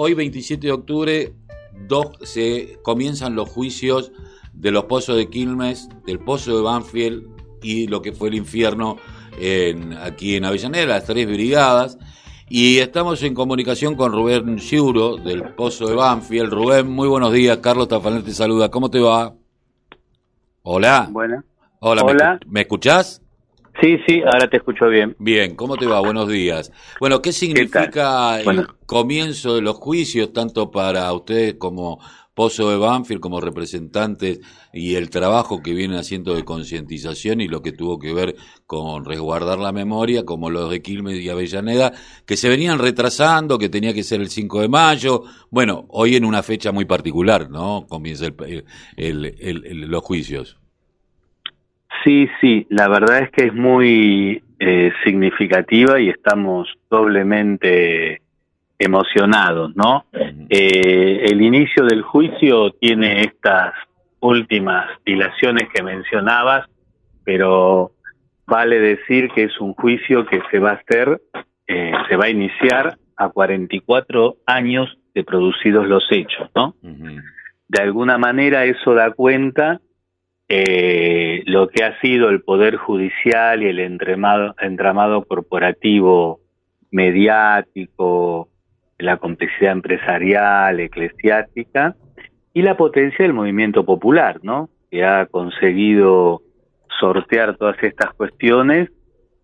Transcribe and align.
hoy 0.00 0.14
27 0.14 0.64
de 0.64 0.72
octubre 0.72 1.32
se 2.22 2.78
comienzan 2.82 3.34
los 3.34 3.48
juicios 3.48 4.12
de 4.52 4.70
los 4.70 4.84
pozos 4.84 5.16
de 5.16 5.28
Quilmes, 5.28 5.88
del 6.06 6.20
pozo 6.20 6.56
de 6.56 6.62
Banfield 6.62 7.24
y 7.62 7.88
lo 7.88 8.00
que 8.00 8.12
fue 8.12 8.28
el 8.28 8.36
infierno 8.36 8.96
en, 9.40 9.94
aquí 9.94 10.36
en 10.36 10.44
Avellaneda, 10.44 10.86
las 10.86 11.04
tres 11.04 11.26
brigadas. 11.26 11.98
Y 12.48 12.78
estamos 12.78 13.22
en 13.24 13.34
comunicación 13.34 13.96
con 13.96 14.12
Rubén 14.12 14.58
Ciuro 14.60 15.16
del 15.16 15.52
Pozo 15.54 15.86
de 15.86 15.94
Banfield. 15.96 16.50
Rubén, 16.50 16.88
muy 16.88 17.08
buenos 17.08 17.32
días. 17.32 17.58
Carlos 17.58 17.88
Tafanel 17.88 18.24
te 18.24 18.32
saluda. 18.32 18.70
¿Cómo 18.70 18.90
te 18.90 19.00
va? 19.00 19.34
Hola. 20.62 21.08
Bueno. 21.10 21.44
Hola, 21.80 22.02
Hola. 22.04 22.40
¿me, 22.46 22.62
escuchás? 22.62 23.20
Sí, 23.80 23.98
sí, 24.06 24.22
ahora 24.22 24.48
te 24.50 24.56
escucho 24.56 24.88
bien. 24.88 25.14
Bien, 25.18 25.54
¿cómo 25.54 25.76
te 25.76 25.86
va? 25.86 26.00
Buenos 26.00 26.28
días. 26.28 26.72
Bueno, 26.98 27.22
¿qué 27.22 27.32
significa 27.32 28.40
el 28.40 28.66
comienzo 28.86 29.54
de 29.54 29.62
los 29.62 29.76
juicios, 29.76 30.32
tanto 30.32 30.70
para 30.70 31.12
ustedes 31.12 31.54
como 31.54 32.00
Pozo 32.38 32.70
de 32.70 32.76
Banfield 32.76 33.20
como 33.20 33.40
representantes 33.40 34.38
y 34.72 34.94
el 34.94 35.10
trabajo 35.10 35.60
que 35.60 35.74
vienen 35.74 35.98
haciendo 35.98 36.36
de 36.36 36.44
concientización 36.44 37.40
y 37.40 37.48
lo 37.48 37.62
que 37.62 37.72
tuvo 37.72 37.98
que 37.98 38.14
ver 38.14 38.36
con 38.64 39.04
resguardar 39.04 39.58
la 39.58 39.72
memoria, 39.72 40.24
como 40.24 40.48
los 40.48 40.70
de 40.70 40.80
Quilmes 40.80 41.18
y 41.18 41.28
Avellaneda, 41.30 41.92
que 42.26 42.36
se 42.36 42.48
venían 42.48 42.78
retrasando, 42.78 43.58
que 43.58 43.68
tenía 43.68 43.92
que 43.92 44.04
ser 44.04 44.20
el 44.20 44.30
5 44.30 44.60
de 44.60 44.68
mayo. 44.68 45.24
Bueno, 45.50 45.86
hoy 45.88 46.14
en 46.14 46.24
una 46.24 46.44
fecha 46.44 46.70
muy 46.70 46.84
particular, 46.84 47.50
¿no? 47.50 47.86
Comienza 47.88 48.26
el, 48.96 49.34
los 49.88 50.04
juicios. 50.04 50.58
Sí, 52.04 52.28
sí, 52.40 52.66
la 52.70 52.88
verdad 52.88 53.20
es 53.20 53.30
que 53.30 53.46
es 53.46 53.54
muy 53.54 54.42
eh, 54.60 54.92
significativa 55.04 56.00
y 56.00 56.08
estamos 56.08 56.68
doblemente 56.90 58.22
emocionados, 58.78 59.74
¿no? 59.74 60.04
Eh, 60.12 61.26
el 61.30 61.42
inicio 61.42 61.84
del 61.84 62.02
juicio 62.02 62.70
tiene 62.72 63.22
estas 63.22 63.74
últimas 64.20 64.86
dilaciones 65.04 65.68
que 65.74 65.82
mencionabas, 65.82 66.66
pero 67.24 67.92
vale 68.46 68.78
decir 68.78 69.30
que 69.34 69.44
es 69.44 69.60
un 69.60 69.74
juicio 69.74 70.26
que 70.26 70.40
se 70.50 70.58
va 70.58 70.70
a 70.70 70.74
hacer, 70.74 71.20
eh, 71.66 71.92
se 72.08 72.16
va 72.16 72.26
a 72.26 72.30
iniciar 72.30 72.96
a 73.16 73.28
44 73.28 74.36
años 74.46 74.96
de 75.14 75.24
producidos 75.24 75.86
los 75.86 76.04
hechos, 76.10 76.48
¿no? 76.54 76.74
De 76.82 77.82
alguna 77.82 78.16
manera 78.16 78.64
eso 78.64 78.94
da 78.94 79.10
cuenta 79.10 79.80
eh, 80.48 81.42
lo 81.46 81.68
que 81.68 81.84
ha 81.84 82.00
sido 82.00 82.30
el 82.30 82.42
Poder 82.42 82.76
Judicial 82.76 83.62
y 83.62 83.66
el 83.66 83.80
entramado, 83.80 84.54
entramado 84.60 85.24
corporativo 85.24 86.40
mediático, 86.90 88.48
la 88.98 89.18
complejidad 89.18 89.72
empresarial, 89.72 90.80
eclesiástica 90.80 91.96
y 92.54 92.62
la 92.62 92.76
potencia 92.76 93.24
del 93.24 93.34
movimiento 93.34 93.84
popular, 93.84 94.40
¿no? 94.42 94.70
Que 94.90 95.04
ha 95.04 95.26
conseguido 95.26 96.42
sortear 96.98 97.56
todas 97.56 97.76
estas 97.82 98.12
cuestiones 98.14 98.90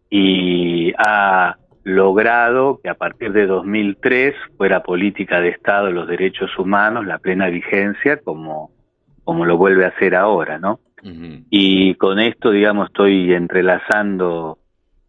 y 0.08 0.92
ha 0.98 1.58
logrado 1.84 2.80
que 2.82 2.88
a 2.88 2.94
partir 2.94 3.32
de 3.32 3.46
2003 3.46 4.34
fuera 4.56 4.82
política 4.82 5.40
de 5.40 5.50
Estado 5.50 5.90
los 5.90 6.08
derechos 6.08 6.58
humanos 6.58 7.06
la 7.06 7.18
plena 7.18 7.48
vigencia 7.48 8.16
como, 8.16 8.70
como 9.22 9.44
lo 9.44 9.58
vuelve 9.58 9.84
a 9.84 9.88
hacer 9.88 10.14
ahora, 10.14 10.58
¿no? 10.58 10.80
Y 11.50 11.94
con 11.96 12.18
esto, 12.18 12.50
digamos, 12.50 12.86
estoy 12.86 13.34
entrelazando 13.34 14.58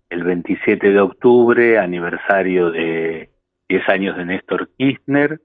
el 0.09 0.23
27 0.23 0.91
de 0.91 0.99
octubre, 0.99 1.79
aniversario 1.79 2.71
de 2.71 3.29
10 3.69 3.89
años 3.89 4.17
de 4.17 4.25
Néstor 4.25 4.69
Kirchner, 4.77 5.39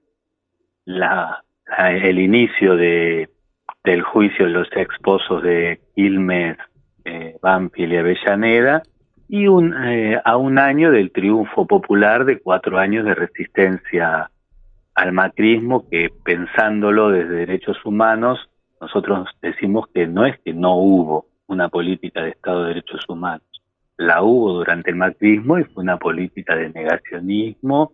la, 0.83 1.43
el 1.77 2.19
inicio 2.19 2.75
de, 2.75 3.29
del 3.83 4.01
juicio 4.01 4.45
de 4.45 4.51
los 4.51 4.67
expozos 4.75 5.41
de 5.41 5.79
Quilmes, 5.95 6.57
eh, 7.05 7.37
y 7.75 7.95
Avellaneda, 7.95 8.83
y 9.27 9.47
un, 9.47 9.73
eh, 9.73 10.21
a 10.23 10.35
un 10.35 10.59
año 10.59 10.91
del 10.91 11.11
triunfo 11.11 11.65
popular 11.65 12.25
de 12.25 12.39
cuatro 12.39 12.77
años 12.77 13.05
de 13.05 13.15
resistencia 13.15 14.29
al 14.93 15.11
macrismo, 15.13 15.87
que 15.89 16.09
pensándolo 16.23 17.09
desde 17.09 17.35
derechos 17.35 17.77
humanos, 17.85 18.49
nosotros 18.81 19.29
decimos 19.41 19.85
que 19.93 20.07
no 20.07 20.25
es 20.25 20.39
que 20.39 20.53
no 20.53 20.75
hubo 20.75 21.27
una 21.47 21.69
política 21.69 22.23
de 22.23 22.31
Estado 22.31 22.63
de 22.63 22.69
Derechos 22.69 23.07
Humanos, 23.07 23.45
la 23.97 24.23
hubo 24.23 24.53
durante 24.53 24.89
el 24.89 24.95
macrismo 24.95 25.59
y 25.59 25.63
fue 25.65 25.83
una 25.83 25.97
política 25.97 26.55
de 26.55 26.69
negacionismo, 26.69 27.93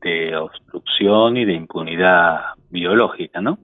de 0.00 0.36
obstrucción 0.36 1.36
y 1.36 1.44
de 1.44 1.54
impunidad 1.54 2.40
biológica, 2.70 3.40
¿no? 3.40 3.58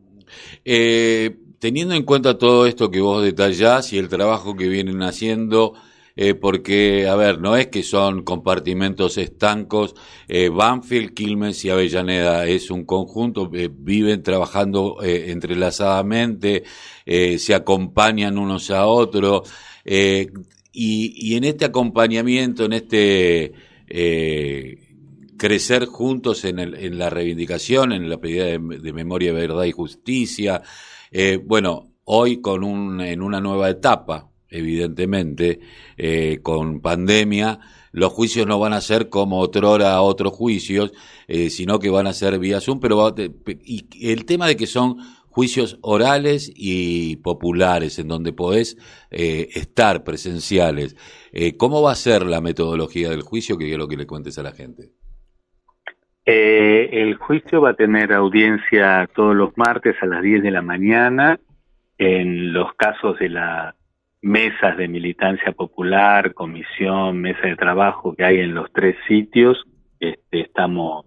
Eh, 0.64 1.36
teniendo 1.60 1.94
en 1.94 2.02
cuenta 2.02 2.36
todo 2.36 2.66
esto 2.66 2.90
que 2.90 3.00
vos 3.00 3.22
detallás 3.22 3.92
y 3.92 3.98
el 3.98 4.08
trabajo 4.08 4.56
que 4.56 4.68
vienen 4.68 5.02
haciendo, 5.02 5.74
eh, 6.16 6.34
porque, 6.34 7.08
a 7.08 7.16
ver, 7.16 7.40
no 7.40 7.56
es 7.56 7.68
que 7.68 7.82
son 7.82 8.22
compartimentos 8.22 9.18
estancos, 9.18 9.94
eh, 10.28 10.48
Banfield, 10.48 11.14
Quilmes 11.14 11.64
y 11.64 11.70
Avellaneda 11.70 12.46
es 12.46 12.70
un 12.70 12.84
conjunto, 12.84 13.48
viven 13.48 14.22
trabajando 14.22 14.98
entrelazadamente, 15.02 16.64
se 17.04 17.54
acompañan 17.54 18.38
unos 18.38 18.70
a 18.70 18.86
otros, 18.86 19.50
y, 19.84 21.36
en 21.36 21.44
este 21.44 21.64
acompañamiento, 21.64 22.64
en 22.64 22.72
este 22.72 23.52
crecer 25.36 25.86
juntos 25.86 26.44
en, 26.44 26.58
el, 26.58 26.74
en, 26.74 26.98
la 26.98 27.10
reivindicación, 27.10 27.92
en 27.92 28.08
la 28.08 28.18
pedida 28.18 28.46
de, 28.46 28.58
memoria, 28.58 29.32
verdad 29.32 29.64
y 29.64 29.72
justicia. 29.72 30.62
Eh, 31.10 31.38
bueno, 31.44 31.92
hoy 32.04 32.40
con 32.40 32.64
un, 32.64 33.00
en 33.00 33.22
una 33.22 33.40
nueva 33.40 33.70
etapa, 33.70 34.30
evidentemente, 34.54 35.60
eh, 35.96 36.38
con 36.42 36.80
pandemia, 36.80 37.58
los 37.92 38.12
juicios 38.12 38.46
no 38.46 38.58
van 38.58 38.72
a 38.72 38.80
ser 38.80 39.08
como 39.08 39.40
otrora 39.40 40.00
otros 40.00 40.32
juicios, 40.32 40.92
eh, 41.28 41.50
sino 41.50 41.78
que 41.78 41.90
van 41.90 42.06
a 42.06 42.12
ser 42.12 42.38
vía 42.38 42.60
Zoom, 42.60 42.80
pero 42.80 43.14
y 43.64 44.10
el 44.10 44.24
tema 44.24 44.46
de 44.46 44.56
que 44.56 44.66
son 44.66 44.96
juicios 45.28 45.78
orales 45.82 46.52
y 46.54 47.16
populares, 47.16 47.98
en 47.98 48.08
donde 48.08 48.32
podés 48.32 48.76
eh, 49.10 49.48
estar 49.54 50.04
presenciales. 50.04 50.96
¿Cómo 51.56 51.82
va 51.82 51.90
a 51.90 51.96
ser 51.96 52.24
la 52.24 52.40
metodología 52.40 53.10
del 53.10 53.22
juicio? 53.22 53.58
Que 53.58 53.66
quiero 53.66 53.88
que 53.88 53.96
le 53.96 54.06
cuentes 54.06 54.38
a 54.38 54.44
la 54.44 54.52
gente. 54.52 54.90
El 56.24 57.16
juicio 57.16 57.60
va 57.60 57.70
a 57.70 57.74
tener 57.74 58.12
audiencia 58.12 59.08
todos 59.14 59.34
los 59.34 59.50
martes 59.58 59.96
a 60.00 60.06
las 60.06 60.22
10 60.22 60.44
de 60.44 60.50
la 60.52 60.62
mañana 60.62 61.40
en 61.98 62.52
los 62.52 62.72
casos 62.74 63.18
de 63.18 63.28
las 63.28 63.74
mesas 64.24 64.76
de 64.76 64.88
militancia 64.88 65.52
popular, 65.52 66.34
comisión, 66.34 67.20
mesa 67.20 67.46
de 67.46 67.56
trabajo 67.56 68.14
que 68.14 68.24
hay 68.24 68.40
en 68.40 68.54
los 68.54 68.72
tres 68.72 68.96
sitios. 69.06 69.62
Este, 70.00 70.40
estamos 70.40 71.04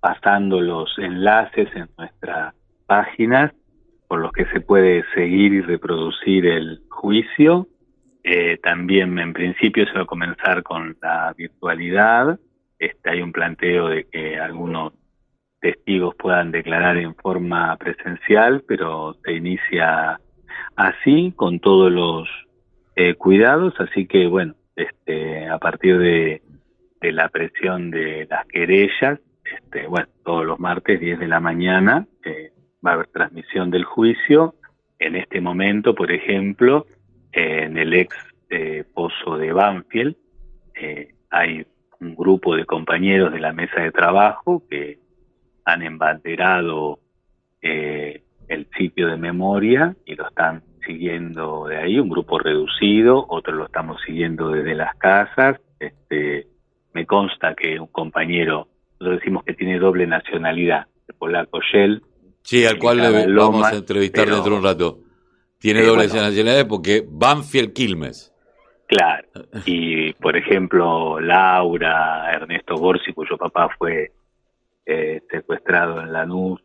pasando 0.00 0.60
los 0.60 0.90
enlaces 0.98 1.68
en 1.74 1.88
nuestras 1.96 2.54
páginas 2.86 3.52
por 4.08 4.20
los 4.20 4.32
que 4.32 4.44
se 4.46 4.60
puede 4.60 5.04
seguir 5.14 5.52
y 5.54 5.60
reproducir 5.62 6.46
el 6.46 6.82
juicio. 6.90 7.68
Eh, 8.22 8.58
también 8.62 9.18
en 9.18 9.32
principio 9.32 9.86
se 9.86 9.92
va 9.92 10.02
a 10.02 10.06
comenzar 10.06 10.62
con 10.62 10.96
la 11.00 11.32
virtualidad 11.36 12.38
este, 12.78 13.10
hay 13.10 13.22
un 13.22 13.32
planteo 13.32 13.88
de 13.88 14.04
que 14.04 14.38
algunos 14.38 14.92
testigos 15.60 16.14
puedan 16.16 16.50
declarar 16.50 16.96
en 16.98 17.14
forma 17.14 17.74
presencial, 17.76 18.62
pero 18.68 19.16
se 19.24 19.32
inicia 19.32 20.20
así, 20.76 21.32
con 21.34 21.58
todos 21.60 21.90
los 21.90 22.28
eh, 22.96 23.14
cuidados, 23.14 23.74
así 23.78 24.06
que 24.06 24.26
bueno, 24.26 24.54
este, 24.74 25.46
a 25.48 25.58
partir 25.58 25.98
de, 25.98 26.42
la 27.00 27.28
presión 27.28 27.92
de 27.92 28.26
las 28.28 28.44
querellas, 28.46 29.20
este, 29.44 29.86
bueno, 29.86 30.08
todos 30.24 30.44
los 30.44 30.58
martes 30.58 30.98
10 30.98 31.20
de 31.20 31.28
la 31.28 31.38
mañana 31.38 32.04
eh, 32.24 32.50
va 32.84 32.90
a 32.90 32.94
haber 32.94 33.06
transmisión 33.06 33.70
del 33.70 33.84
juicio. 33.84 34.56
En 34.98 35.14
este 35.14 35.40
momento, 35.40 35.94
por 35.94 36.10
ejemplo, 36.10 36.86
en 37.30 37.78
el 37.78 37.94
ex 37.94 38.16
eh, 38.50 38.82
pozo 38.92 39.36
de 39.36 39.52
Banfield, 39.52 40.16
hay 41.30 41.64
un 42.00 42.14
grupo 42.14 42.56
de 42.56 42.64
compañeros 42.64 43.32
de 43.32 43.40
la 43.40 43.52
mesa 43.52 43.80
de 43.80 43.92
trabajo 43.92 44.62
que 44.68 44.98
han 45.64 45.82
embanderado 45.82 47.00
eh, 47.62 48.22
el 48.48 48.68
sitio 48.76 49.08
de 49.08 49.16
memoria 49.16 49.96
y 50.04 50.14
lo 50.14 50.28
están 50.28 50.62
siguiendo 50.86 51.66
de 51.66 51.76
ahí, 51.76 51.98
un 51.98 52.08
grupo 52.08 52.38
reducido, 52.38 53.26
otros 53.28 53.56
lo 53.56 53.66
estamos 53.66 54.00
siguiendo 54.06 54.50
desde 54.50 54.74
las 54.74 54.94
casas. 54.96 55.60
Este, 55.78 56.46
me 56.92 57.04
consta 57.06 57.54
que 57.54 57.78
un 57.78 57.88
compañero, 57.88 58.68
lo 58.98 59.10
decimos 59.10 59.44
que 59.44 59.54
tiene 59.54 59.78
doble 59.78 60.06
nacionalidad, 60.06 60.86
el 61.08 61.14
polaco 61.16 61.60
Shell. 61.60 62.02
Sí, 62.42 62.64
al 62.64 62.78
cual 62.78 62.98
le 62.98 63.34
vamos 63.34 63.66
a 63.66 63.76
entrevistar 63.76 64.26
dentro 64.26 64.52
de 64.52 64.56
un 64.58 64.64
rato. 64.64 64.98
Tiene 65.58 65.82
doble 65.82 66.04
nacionalidad 66.04 66.66
porque 66.68 67.04
Banfield 67.06 67.72
Quilmes. 67.72 68.32
Claro. 68.86 69.26
Y, 69.64 70.12
por 70.14 70.36
ejemplo, 70.36 71.18
Laura, 71.18 72.30
Ernesto 72.32 72.76
Gorsi, 72.76 73.12
cuyo 73.12 73.36
papá 73.36 73.68
fue 73.76 74.12
eh, 74.84 75.22
secuestrado 75.28 76.00
en 76.00 76.12
Lanús, 76.12 76.60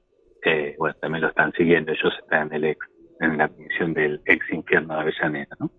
eh, 0.46 0.76
bueno, 0.78 0.96
también 1.02 1.24
lo 1.24 1.30
están 1.30 1.52
siguiendo, 1.54 1.92
ellos 1.92 2.14
están 2.20 2.48
en 2.48 2.54
el 2.54 2.66
ex, 2.66 2.86
en 3.22 3.38
la 3.38 3.48
misión 3.48 3.94
del 3.94 4.22
ex 4.26 4.46
infierno 4.52 4.96
de 4.96 5.02
Avellaneda, 5.02 5.58
¿no? 5.60 5.72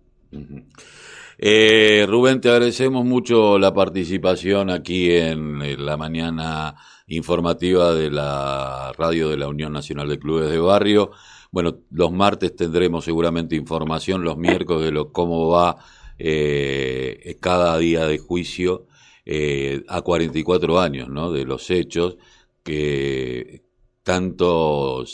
Eh, 1.37 2.05
Rubén, 2.07 2.41
te 2.41 2.49
agradecemos 2.49 3.05
mucho 3.05 3.59
la 3.59 3.73
participación 3.73 4.69
aquí 4.69 5.11
en, 5.11 5.85
la 5.85 5.97
mañana 5.97 6.75
informativa 7.07 7.93
de 7.93 8.09
la 8.09 8.91
radio 8.97 9.29
de 9.29 9.37
la 9.37 9.47
Unión 9.47 9.73
Nacional 9.73 10.07
de 10.07 10.19
Clubes 10.19 10.49
de 10.49 10.59
Barrio. 10.59 11.11
Bueno, 11.51 11.79
los 11.91 12.11
martes 12.11 12.55
tendremos 12.55 13.05
seguramente 13.05 13.55
información, 13.55 14.23
los 14.23 14.37
miércoles 14.37 14.85
de 14.85 14.91
lo, 14.91 15.11
cómo 15.11 15.49
va 15.49 15.77
eh, 16.17 17.37
cada 17.41 17.77
día 17.77 18.05
de 18.07 18.17
juicio 18.19 18.87
eh, 19.25 19.83
a 19.87 20.01
44 20.01 20.79
años 20.79 21.09
¿no? 21.09 21.31
de 21.31 21.45
los 21.45 21.69
hechos, 21.69 22.17
que 22.63 23.61
tanto 24.03 25.05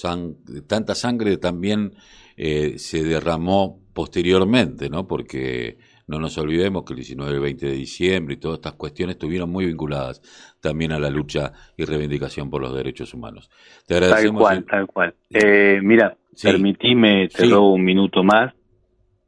tanta 0.67 0.95
sangre 0.95 1.37
también 1.37 1.93
eh, 2.35 2.77
se 2.77 3.03
derramó 3.03 3.79
posteriormente, 3.93 4.89
¿no? 4.89 5.07
porque 5.07 5.77
no 6.07 6.19
nos 6.19 6.37
olvidemos 6.37 6.83
que 6.85 6.93
el 6.93 6.97
19 6.97 7.31
y 7.31 7.35
el 7.35 7.41
20 7.41 7.65
de 7.67 7.71
diciembre 7.73 8.33
y 8.33 8.37
todas 8.37 8.57
estas 8.57 8.73
cuestiones 8.73 9.15
estuvieron 9.15 9.49
muy 9.51 9.65
vinculadas 9.65 10.21
también 10.59 10.91
a 10.91 10.99
la 10.99 11.09
lucha 11.09 11.53
y 11.77 11.85
reivindicación 11.85 12.49
por 12.49 12.61
los 12.61 12.75
derechos 12.75 13.13
humanos. 13.13 13.49
Te 13.85 13.95
agradecemos. 13.95 14.41
Tal 14.43 14.65
cual, 14.65 14.65
tal 14.65 14.87
cual. 14.87 15.15
Eh, 15.29 15.79
mira, 15.83 16.17
permitime, 16.41 17.27
te 17.27 17.45
robo 17.45 17.73
un 17.73 17.83
minuto 17.83 18.23
más. 18.23 18.53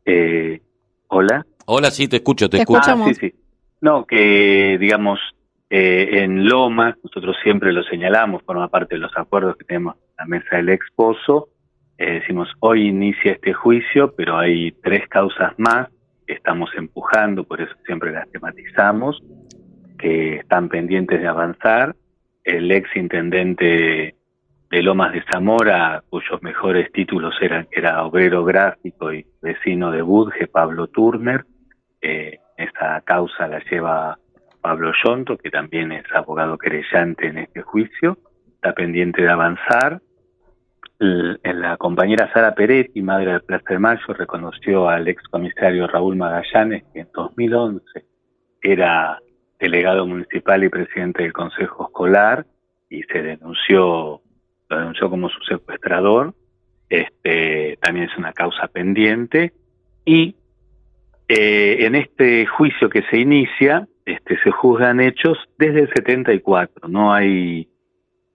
Eh, 0.05 0.59
Hola. 1.13 1.45
Hola, 1.65 1.91
sí, 1.91 2.07
te 2.07 2.17
escucho, 2.17 2.49
te, 2.49 2.59
escucho. 2.59 2.79
Ah, 2.85 3.05
sí, 3.09 3.13
sí. 3.15 3.35
No, 3.81 4.05
que 4.05 4.77
digamos, 4.79 5.19
eh, 5.71 6.23
en 6.23 6.47
Loma, 6.47 6.95
nosotros 7.03 7.35
siempre 7.41 7.71
lo 7.73 7.81
señalamos, 7.83 8.43
forma 8.43 8.67
parte 8.67 8.95
de 8.95 9.01
los 9.01 9.11
acuerdos 9.17 9.57
que 9.57 9.65
tenemos 9.65 9.95
en 9.95 10.15
la 10.19 10.25
mesa 10.25 10.57
del 10.57 10.69
exposo. 10.69 11.49
decimos, 11.97 12.49
hoy 12.59 12.87
inicia 12.87 13.31
este 13.31 13.53
juicio, 13.53 14.13
pero 14.15 14.37
hay 14.37 14.71
tres 14.83 15.07
causas 15.07 15.53
más 15.57 15.87
estamos 16.33 16.71
empujando, 16.75 17.43
por 17.43 17.61
eso 17.61 17.73
siempre 17.85 18.11
las 18.11 18.29
tematizamos, 18.31 19.21
que 19.97 20.37
están 20.37 20.69
pendientes 20.69 21.21
de 21.21 21.27
avanzar. 21.27 21.95
El 22.43 22.71
ex 22.71 22.95
intendente 22.95 24.15
de 24.69 24.81
Lomas 24.81 25.13
de 25.13 25.23
Zamora, 25.31 26.03
cuyos 26.09 26.41
mejores 26.41 26.91
títulos 26.91 27.35
eran 27.41 27.67
era 27.71 28.03
obrero 28.03 28.43
gráfico 28.43 29.13
y 29.13 29.25
vecino 29.41 29.91
de 29.91 30.01
Budge, 30.01 30.47
Pablo 30.47 30.87
Turner. 30.87 31.45
Eh, 32.01 32.39
esta 32.57 33.01
causa 33.01 33.47
la 33.47 33.59
lleva 33.69 34.17
Pablo 34.61 34.91
Yonto, 35.03 35.37
que 35.37 35.49
también 35.49 35.91
es 35.91 36.05
abogado 36.13 36.57
querellante 36.57 37.27
en 37.27 37.39
este 37.39 37.61
juicio. 37.61 38.17
Está 38.55 38.73
pendiente 38.73 39.23
de 39.23 39.29
avanzar 39.29 40.01
la 41.01 41.77
compañera 41.77 42.31
Sara 42.31 42.53
Peretti, 42.53 43.01
madre 43.01 43.33
de 43.33 43.39
Plaza 43.39 43.73
de 43.73 43.79
Mayo, 43.79 44.13
reconoció 44.13 44.87
al 44.87 45.07
excomisario 45.07 45.87
Raúl 45.87 46.15
Magallanes, 46.15 46.83
que 46.93 46.99
en 46.99 47.09
2011 47.11 48.05
era 48.61 49.19
delegado 49.59 50.05
municipal 50.05 50.63
y 50.63 50.69
presidente 50.69 51.23
del 51.23 51.33
Consejo 51.33 51.85
Escolar, 51.85 52.45
y 52.87 53.01
se 53.03 53.23
denunció, 53.23 54.21
lo 54.69 54.77
denunció 54.77 55.09
como 55.09 55.29
su 55.29 55.41
secuestrador. 55.41 56.35
Este, 56.87 57.79
también 57.81 58.07
es 58.07 58.17
una 58.17 58.33
causa 58.33 58.67
pendiente. 58.67 59.53
Y 60.05 60.35
eh, 61.27 61.77
en 61.79 61.95
este 61.95 62.45
juicio 62.45 62.89
que 62.89 63.01
se 63.09 63.17
inicia, 63.17 63.87
este, 64.13 64.37
se 64.41 64.51
juzgan 64.51 64.99
hechos 64.99 65.37
desde 65.57 65.81
el 65.81 65.89
74. 65.93 66.87
No 66.87 67.13
hay 67.13 67.67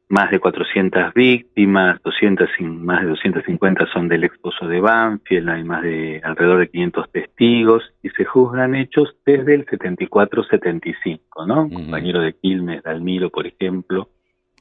más 0.09 0.31
de 0.31 0.39
400 0.39 1.13
víctimas, 1.15 2.01
200, 2.03 2.49
más 2.61 3.03
de 3.03 3.09
250 3.09 3.87
son 3.93 4.09
del 4.09 4.25
esposo 4.25 4.69
de 4.69 4.81
Banfield, 4.81 5.49
hay 5.49 5.65
más 5.65 5.83
de 5.83 6.21
alrededor 6.23 6.61
de 6.61 6.69
500 6.69 7.11
testigos 7.11 7.83
y 8.03 8.11
se 8.11 8.25
juzgan 8.25 8.77
hechos 8.77 9.17
desde 9.25 9.55
el 9.55 9.67
74-75, 9.67 11.47
¿no? 11.47 11.63
Un 11.63 11.71
compañero 11.71 12.21
de 12.21 12.35
Quilmes, 12.35 12.83
Dalmiro, 12.85 13.31
por 13.31 13.47
ejemplo, 13.47 14.11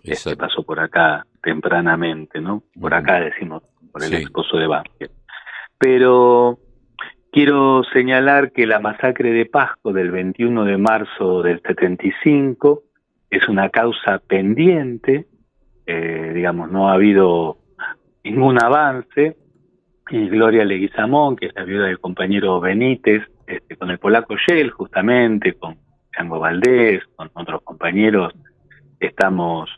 este 0.04 0.36
pasó 0.36 0.64
por 0.64 0.80
acá 0.80 1.26
tempranamente, 1.42 2.42
¿no? 2.42 2.64
Por 2.80 2.94
acá 2.94 3.20
decimos, 3.20 3.64
por 3.92 4.04
el 4.04 4.14
esposo 4.14 4.58
de 4.58 4.68
Banfield. 4.68 5.12
Pero 5.78 6.58
quiero 7.36 7.84
señalar 7.92 8.54
que 8.54 8.66
la 8.66 8.80
masacre 8.80 9.32
de 9.32 9.46
Pasco 9.46 9.92
del 9.92 10.10
21 10.10 10.64
de 10.64 10.78
marzo 10.78 11.44
del 11.44 11.62
75 11.62 12.82
es 13.30 13.50
una 13.50 13.70
causa 13.70 14.20
pendiente 14.20 15.28
eh, 15.86 16.32
digamos, 16.34 16.72
no 16.72 16.90
ha 16.90 16.94
habido 16.94 17.58
ningún 18.24 18.62
avance, 18.62 19.38
y 20.10 20.30
Gloria 20.30 20.66
Leguizamón, 20.66 21.36
que 21.36 21.48
es 21.48 21.56
la 21.56 21.64
viuda 21.64 21.88
del 21.88 22.00
compañero 22.00 22.60
Benítez, 22.60 23.24
este, 23.46 23.76
con 23.76 23.92
el 23.92 24.00
polaco 24.00 24.36
Shell, 24.36 24.72
justamente, 24.72 25.54
con 25.54 25.78
Chango 26.16 26.40
Valdés, 26.40 27.04
con 27.16 27.30
otros 27.34 27.62
compañeros, 27.64 28.34
estamos 29.00 29.70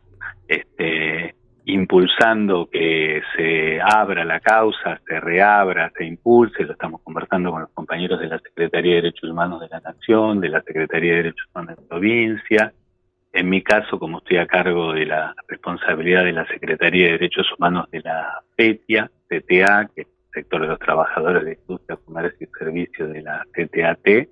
este, 0.47 1.35
impulsando 1.67 2.69
que 2.71 3.21
se 3.35 3.79
abra 3.81 4.23
la 4.23 4.39
causa, 4.39 5.01
se 5.05 5.19
reabra, 5.19 5.91
se 5.97 6.05
impulse, 6.05 6.63
lo 6.63 6.71
estamos 6.71 7.01
conversando 7.01 7.51
con 7.51 7.61
los 7.61 7.71
compañeros 7.71 8.21
de 8.21 8.27
la 8.27 8.39
Secretaría 8.39 8.95
de 8.95 9.01
Derechos 9.01 9.29
Humanos 9.29 9.59
de 9.59 9.67
la 9.67 9.81
Nación, 9.81 10.39
de 10.39 10.49
la 10.49 10.61
Secretaría 10.61 11.11
de 11.11 11.17
Derechos 11.17 11.47
Humanos 11.53 11.75
de 11.75 11.81
la 11.81 11.87
provincia, 11.89 12.73
en 13.33 13.49
mi 13.49 13.61
caso, 13.61 13.99
como 13.99 14.19
estoy 14.19 14.37
a 14.37 14.47
cargo 14.47 14.93
de 14.93 15.05
la 15.05 15.35
responsabilidad 15.47 16.23
de 16.23 16.31
la 16.31 16.47
Secretaría 16.47 17.05
de 17.05 17.11
Derechos 17.11 17.47
Humanos 17.57 17.91
de 17.91 17.99
la 17.99 18.41
PETIA, 18.55 19.11
CTA, 19.27 19.89
que 19.93 20.01
es 20.01 20.07
el 20.07 20.33
sector 20.33 20.61
de 20.61 20.67
los 20.67 20.79
trabajadores 20.79 21.43
de 21.43 21.59
industria, 21.61 21.99
comercio 22.03 22.47
y 22.47 22.57
servicios 22.57 23.11
de 23.11 23.21
la 23.21 23.45
CTAT, 23.51 24.29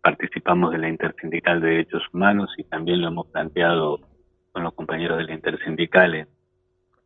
participamos 0.00 0.72
de 0.72 0.78
la 0.78 0.88
Intersindical 0.88 1.60
de 1.60 1.68
Derechos 1.68 2.02
Humanos 2.12 2.50
y 2.56 2.64
también 2.64 3.02
lo 3.02 3.08
hemos 3.08 3.26
planteado 3.26 4.00
con 4.52 4.62
los 4.62 4.72
compañeros 4.72 5.18
de 5.18 5.24
la 5.24 5.34
Intersindical 5.34 6.14
en, 6.14 6.28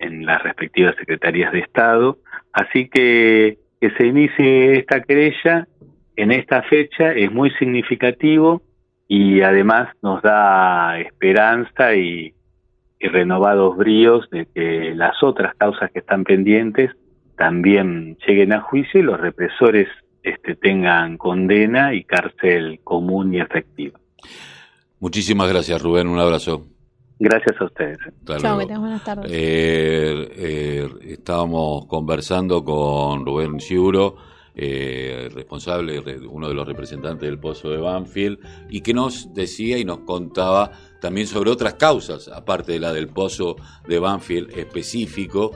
en 0.08 0.26
las 0.26 0.42
respectivas 0.42 0.96
secretarías 0.96 1.52
de 1.52 1.60
Estado. 1.60 2.18
Así 2.52 2.88
que 2.88 3.58
que 3.80 3.90
se 3.90 4.06
inicie 4.06 4.78
esta 4.78 5.02
querella 5.02 5.66
en 6.16 6.32
esta 6.32 6.62
fecha 6.62 7.12
es 7.12 7.30
muy 7.30 7.50
significativo 7.52 8.62
y 9.06 9.40
además 9.42 9.88
nos 10.02 10.20
da 10.22 10.98
esperanza 10.98 11.94
y, 11.94 12.34
renovados 13.00 13.76
bríos 13.76 14.28
de 14.30 14.46
que 14.52 14.92
las 14.96 15.22
otras 15.22 15.54
causas 15.54 15.92
que 15.92 16.00
están 16.00 16.24
pendientes 16.24 16.90
también 17.36 18.18
lleguen 18.26 18.52
a 18.52 18.60
juicio 18.60 18.98
y 18.98 19.04
los 19.04 19.20
represores 19.20 19.86
este, 20.24 20.56
tengan 20.56 21.16
condena 21.16 21.94
y 21.94 22.02
cárcel 22.02 22.80
común 22.82 23.32
y 23.32 23.40
efectiva. 23.40 24.00
Muchísimas 24.98 25.48
gracias, 25.48 25.80
Rubén. 25.80 26.08
Un 26.08 26.18
abrazo. 26.18 26.66
Gracias 27.18 27.60
a 27.60 27.64
ustedes. 27.64 27.98
Chao, 28.38 28.56
buenas 28.56 29.04
tardes. 29.04 29.30
Eh, 29.32 30.28
eh, 30.36 30.88
estábamos 31.02 31.86
conversando 31.86 32.64
con 32.64 33.26
Rubén 33.26 33.58
Ciuro 33.60 34.16
eh, 34.60 35.28
responsable, 35.32 36.02
uno 36.28 36.48
de 36.48 36.54
los 36.54 36.66
representantes 36.66 37.28
del 37.28 37.38
Pozo 37.38 37.70
de 37.70 37.78
Banfield, 37.78 38.40
y 38.68 38.80
que 38.80 38.92
nos 38.92 39.32
decía 39.32 39.78
y 39.78 39.84
nos 39.84 40.00
contaba 40.00 40.72
también 41.00 41.28
sobre 41.28 41.50
otras 41.50 41.74
causas, 41.74 42.26
aparte 42.26 42.72
de 42.72 42.80
la 42.80 42.92
del 42.92 43.06
Pozo 43.06 43.54
de 43.86 44.00
Banfield 44.00 44.58
específico. 44.58 45.52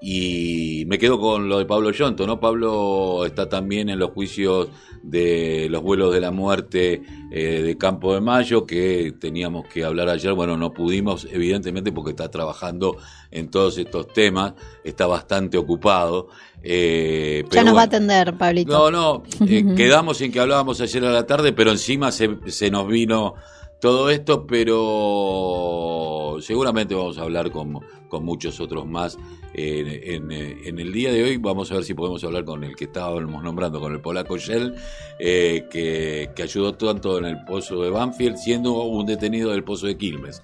Y 0.00 0.84
me 0.86 0.98
quedo 0.98 1.20
con 1.20 1.48
lo 1.48 1.58
de 1.58 1.66
Pablo 1.66 1.90
Yonto, 1.90 2.26
¿no? 2.26 2.40
Pablo 2.40 3.26
está 3.26 3.48
también 3.48 3.90
en 3.90 3.98
los 3.98 4.10
juicios 4.10 4.68
de 5.02 5.68
los 5.70 5.82
vuelos 5.82 6.12
de 6.12 6.20
la 6.20 6.30
muerte 6.30 7.02
eh, 7.30 7.62
de 7.62 7.78
Campo 7.78 8.14
de 8.14 8.20
Mayo, 8.20 8.66
que 8.66 9.14
teníamos 9.18 9.66
que 9.66 9.84
hablar 9.84 10.08
ayer, 10.08 10.32
bueno, 10.32 10.56
no 10.56 10.72
pudimos, 10.72 11.26
evidentemente, 11.30 11.92
porque 11.92 12.10
está 12.10 12.30
trabajando 12.30 12.96
en 13.30 13.50
todos 13.50 13.78
estos 13.78 14.08
temas, 14.08 14.54
está 14.84 15.06
bastante 15.06 15.58
ocupado. 15.58 16.28
Eh, 16.62 17.44
ya 17.50 17.62
nos 17.62 17.76
va 17.76 17.82
a 17.82 17.84
atender, 17.84 18.36
Pablito. 18.36 18.90
No, 18.90 18.90
no, 18.90 19.22
eh, 19.46 19.64
quedamos 19.76 20.20
en 20.20 20.32
que 20.32 20.40
hablábamos 20.40 20.80
ayer 20.80 21.04
a 21.04 21.10
la 21.10 21.26
tarde, 21.26 21.52
pero 21.52 21.70
encima 21.70 22.10
se, 22.10 22.38
se 22.46 22.70
nos 22.70 22.86
vino 22.86 23.34
todo 23.80 24.10
esto, 24.10 24.46
pero 24.46 26.36
seguramente 26.40 26.94
vamos 26.94 27.18
a 27.18 27.22
hablar 27.22 27.50
con, 27.50 27.80
con 28.08 28.24
muchos 28.24 28.60
otros 28.60 28.86
más 28.86 29.18
en, 29.54 30.30
en, 30.30 30.78
el 30.78 30.92
día 30.92 31.12
de 31.12 31.24
hoy. 31.24 31.36
Vamos 31.38 31.70
a 31.72 31.76
ver 31.76 31.84
si 31.84 31.94
podemos 31.94 32.22
hablar 32.24 32.44
con 32.44 32.62
el 32.62 32.76
que 32.76 32.84
estábamos 32.84 33.42
nombrando, 33.42 33.80
con 33.80 33.92
el 33.92 34.00
polaco 34.00 34.36
Shell, 34.36 34.74
eh, 35.18 35.66
que, 35.70 36.30
que 36.36 36.42
ayudó 36.42 36.74
tanto 36.74 37.18
en 37.18 37.24
el 37.24 37.44
pozo 37.44 37.82
de 37.82 37.90
Banfield, 37.90 38.36
siendo 38.36 38.84
un 38.84 39.06
detenido 39.06 39.50
del 39.50 39.64
pozo 39.64 39.86
de 39.86 39.96
Quilmes. 39.96 40.42